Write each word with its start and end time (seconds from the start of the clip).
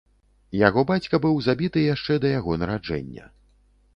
Яго 0.67 0.83
бацька 0.91 1.19
быў 1.25 1.35
забіты 1.49 1.83
яшчэ 1.95 2.13
да 2.23 2.33
яго 2.39 2.57
нараджэння. 2.61 3.29